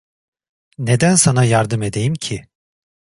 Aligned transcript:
Neden 0.77 1.15
sana 1.15 1.43
yardım 1.43 1.83
edeyim 1.83 2.13
ki? 2.13 2.47